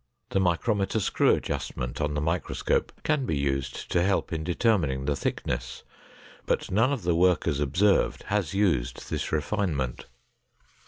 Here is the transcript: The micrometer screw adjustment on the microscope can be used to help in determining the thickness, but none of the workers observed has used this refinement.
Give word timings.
The 0.31 0.39
micrometer 0.39 0.99
screw 0.99 1.35
adjustment 1.35 2.01
on 2.01 2.15
the 2.15 2.21
microscope 2.21 2.91
can 3.03 3.27
be 3.27 3.37
used 3.37 3.91
to 3.91 4.01
help 4.01 4.33
in 4.33 4.43
determining 4.43 5.05
the 5.05 5.15
thickness, 5.15 5.83
but 6.47 6.71
none 6.71 6.91
of 6.91 7.03
the 7.03 7.13
workers 7.15 7.59
observed 7.59 8.23
has 8.23 8.55
used 8.55 9.11
this 9.11 9.31
refinement. 9.31 10.07